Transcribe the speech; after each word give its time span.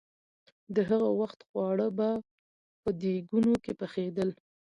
د 0.75 0.77
هغه 0.89 1.09
وخت 1.19 1.39
خواړه 1.47 1.87
به 1.97 2.09
په 2.81 2.89
دېګونو 3.01 3.53
کې 3.63 3.71
پخېدل. 3.81 4.29